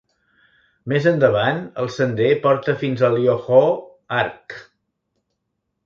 Més 0.93 1.07
endavant, 1.11 1.59
el 1.85 1.91
sender 1.97 2.31
porta 2.47 2.77
fins 2.83 3.07
al 3.11 3.21
Yahoo 3.27 3.71
Arch. 4.25 4.61